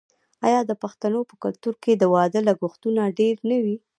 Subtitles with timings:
[0.47, 3.77] آیا د پښتنو په کلتور کې د واده لګښتونه ډیر نه وي؟